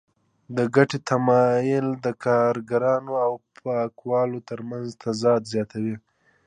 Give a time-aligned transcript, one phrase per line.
[0.55, 5.95] د ګټې تمایل د کارګرانو او پانګوالو ترمنځ تضاد زیاتوي